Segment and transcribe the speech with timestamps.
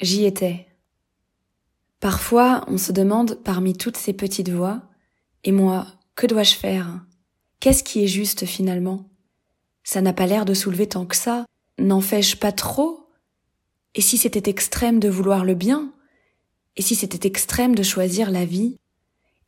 [0.00, 0.66] J'y étais.
[2.00, 4.82] Parfois, on se demande parmi toutes ces petites voix,
[5.44, 7.00] et moi, que dois-je faire?
[7.60, 9.08] Qu'est-ce qui est juste finalement?
[9.84, 11.46] Ça n'a pas l'air de soulever tant que ça.
[11.78, 13.08] N'en fais-je pas trop.
[13.94, 15.94] Et si c'était extrême de vouloir le bien?
[16.76, 18.76] Et si c'était extrême de choisir la vie?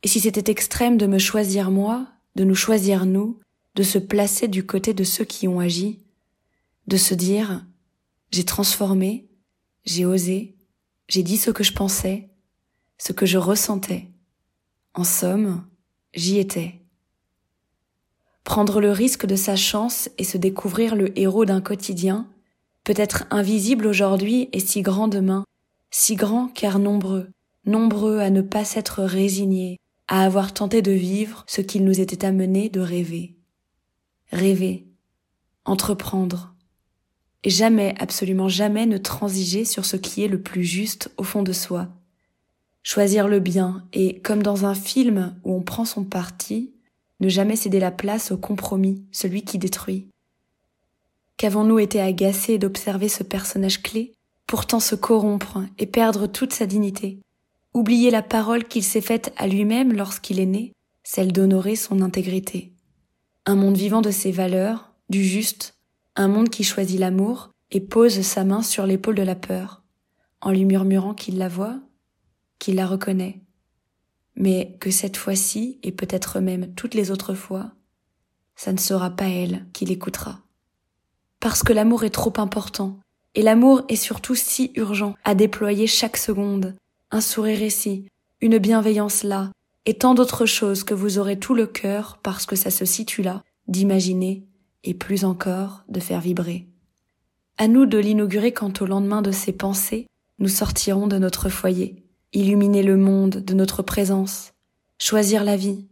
[0.01, 3.39] Et si c'était extrême de me choisir moi, de nous choisir nous,
[3.75, 5.99] de se placer du côté de ceux qui ont agi,
[6.87, 7.65] de se dire
[8.31, 9.28] j'ai transformé,
[9.85, 10.55] j'ai osé,
[11.07, 12.29] j'ai dit ce que je pensais,
[12.97, 14.07] ce que je ressentais.
[14.93, 15.65] En somme,
[16.13, 16.81] j'y étais.
[18.43, 22.27] Prendre le risque de sa chance et se découvrir le héros d'un quotidien,
[22.83, 25.45] peut-être invisible aujourd'hui et si grand demain,
[25.91, 27.29] si grand car nombreux,
[27.65, 32.25] nombreux à ne pas s'être résignés, à avoir tenté de vivre ce qu'il nous était
[32.25, 33.35] amené de rêver.
[34.31, 34.87] Rêver,
[35.65, 36.55] entreprendre,
[37.45, 41.53] jamais, absolument jamais ne transiger sur ce qui est le plus juste au fond de
[41.53, 41.87] soi.
[42.83, 46.73] Choisir le bien et, comme dans un film où on prend son parti,
[47.19, 50.07] ne jamais céder la place au compromis, celui qui détruit.
[51.37, 54.13] Qu'avons-nous été agacés d'observer ce personnage clé,
[54.47, 57.19] pourtant se corrompre et perdre toute sa dignité,
[57.73, 60.73] oublier la parole qu'il s'est faite à lui-même lorsqu'il est né,
[61.03, 62.73] celle d'honorer son intégrité.
[63.45, 65.75] Un monde vivant de ses valeurs, du juste,
[66.19, 69.83] un monde qui choisit l'amour et pose sa main sur l'épaule de la peur,
[70.41, 71.79] en lui murmurant qu'il la voit,
[72.59, 73.39] qu'il la reconnaît,
[74.35, 77.71] mais que cette fois-ci, et peut-être même toutes les autres fois,
[78.57, 80.41] ça ne sera pas elle qui l'écoutera.
[81.39, 82.99] Parce que l'amour est trop important,
[83.33, 86.75] et l'amour est surtout si urgent à déployer chaque seconde,
[87.11, 88.07] un sourire ici,
[88.41, 89.53] une bienveillance là,
[89.85, 93.21] et tant d'autres choses que vous aurez tout le cœur, parce que ça se situe
[93.21, 94.48] là, d'imaginer
[94.83, 96.67] et plus encore de faire vibrer.
[97.57, 100.07] À nous de l'inaugurer quand au lendemain de ces pensées,
[100.39, 104.53] nous sortirons de notre foyer, illuminer le monde de notre présence,
[104.97, 105.87] choisir la vie,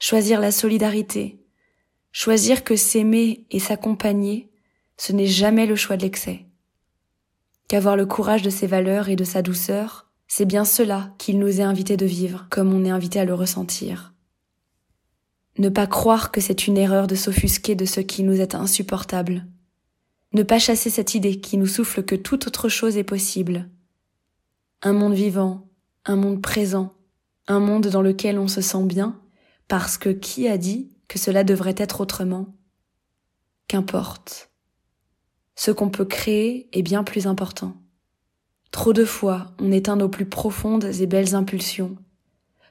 [0.00, 1.40] choisir la solidarité,
[2.12, 4.50] choisir que s'aimer et s'accompagner,
[4.96, 6.46] ce n'est jamais le choix de l'excès.
[7.68, 11.60] Qu'avoir le courage de ses valeurs et de sa douceur, c'est bien cela qu'il nous
[11.60, 14.14] est invité de vivre comme on est invité à le ressentir.
[15.58, 19.46] Ne pas croire que c'est une erreur de s'offusquer de ce qui nous est insupportable.
[20.32, 23.70] Ne pas chasser cette idée qui nous souffle que toute autre chose est possible.
[24.82, 25.70] Un monde vivant,
[26.04, 26.92] un monde présent,
[27.48, 29.18] un monde dans lequel on se sent bien,
[29.68, 32.54] parce que qui a dit que cela devrait être autrement?
[33.68, 34.50] Qu'importe.
[35.54, 37.76] Ce qu'on peut créer est bien plus important.
[38.72, 41.96] Trop de fois, on éteint nos plus profondes et belles impulsions,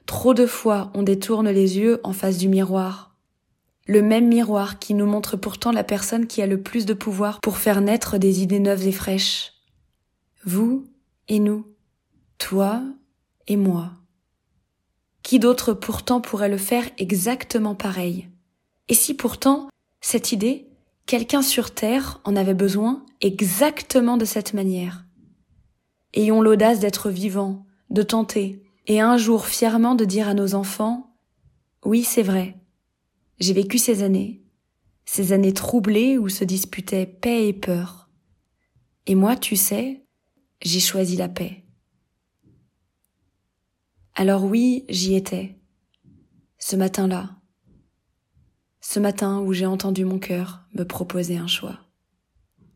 [0.06, 3.16] Trop de fois on détourne les yeux en face du miroir.
[3.86, 7.40] Le même miroir qui nous montre pourtant la personne qui a le plus de pouvoir
[7.40, 9.52] pour faire naître des idées neuves et fraîches.
[10.44, 10.86] Vous
[11.28, 11.66] et nous.
[12.38, 12.82] Toi
[13.48, 13.92] et moi.
[15.22, 18.28] Qui d'autre pourtant pourrait le faire exactement pareil?
[18.88, 19.68] Et si pourtant,
[20.00, 20.68] cette idée,
[21.06, 25.04] quelqu'un sur Terre en avait besoin exactement de cette manière?
[26.14, 31.16] Ayons l'audace d'être vivants, de tenter, et un jour fièrement de dire à nos enfants
[31.84, 32.56] Oui, c'est vrai,
[33.38, 34.42] j'ai vécu ces années,
[35.04, 38.08] ces années troublées où se disputaient paix et peur.
[39.06, 40.04] Et moi, tu sais,
[40.62, 41.64] j'ai choisi la paix.
[44.14, 45.58] Alors oui, j'y étais,
[46.58, 47.36] ce matin-là,
[48.80, 51.85] ce matin où j'ai entendu mon cœur me proposer un choix.